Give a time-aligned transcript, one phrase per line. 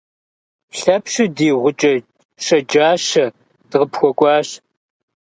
[0.77, 1.93] Лъэпщу ди гъукӏэ
[2.43, 3.25] щэджащэ,
[3.69, 4.49] дыкъыпхуэкӏуащ.